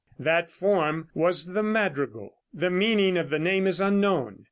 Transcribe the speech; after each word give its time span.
That 0.17 0.49
form 0.49 1.09
was 1.13 1.45
the 1.53 1.61
madrigal. 1.61 2.33
The 2.51 2.71
meaning 2.71 3.17
of 3.17 3.29
the 3.29 3.37
name 3.37 3.67
is 3.67 3.79
unknown. 3.79 4.39